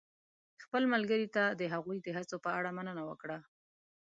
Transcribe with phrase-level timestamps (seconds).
[0.63, 3.37] خپل ملګري ته د هغوی د هڅو په اړه مننه وکړه.